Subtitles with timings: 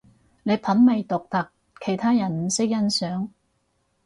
[0.41, 3.27] 你品味獨特，其他人唔識欣賞